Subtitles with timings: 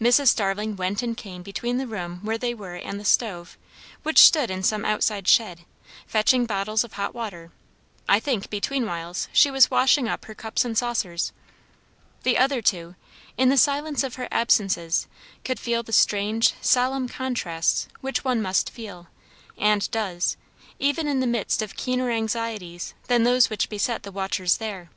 [0.00, 0.28] Mrs.
[0.28, 3.58] Starling went and came between the room where they were and the stove,
[4.04, 5.66] which stood in some outside shed,
[6.06, 7.52] fetching bottles of hot water;
[8.08, 11.30] I think, between whiles, she was washing up her cups and saucers;
[12.22, 12.94] the other two,
[13.36, 15.08] in the silence of her absences,
[15.44, 19.08] could feel the strange, solemn contrasts which one must feel,
[19.58, 20.38] and does,
[20.78, 24.88] even in the midst of keener anxieties than those which beset the watchers there.